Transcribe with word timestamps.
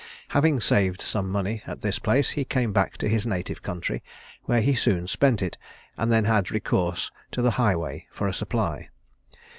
Having 0.29 0.61
saved 0.61 0.99
some 0.99 1.29
money 1.29 1.61
at 1.67 1.81
this 1.81 1.99
place, 1.99 2.31
he 2.31 2.43
came 2.43 2.73
back 2.73 2.97
to 2.97 3.07
his 3.07 3.27
native 3.27 3.61
country, 3.61 4.01
where 4.45 4.59
he 4.59 4.73
soon 4.73 5.07
spent 5.07 5.43
it, 5.43 5.59
and 5.95 6.11
then 6.11 6.25
had 6.25 6.49
recourse 6.49 7.11
to 7.29 7.43
the 7.43 7.51
highway 7.51 8.07
for 8.09 8.27
a 8.27 8.33
supply. 8.33 8.89